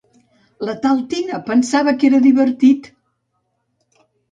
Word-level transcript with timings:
La 0.69 0.73
tal 0.85 1.03
Tina 1.11 1.41
pensava 1.51 1.95
que 2.05 2.09
era 2.11 2.23
divertit! 2.25 2.91